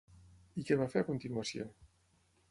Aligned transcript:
I 0.61 0.63
què 0.69 0.77
va 0.79 0.87
fer 0.93 1.03
a 1.05 1.05
continuació? 1.09 1.67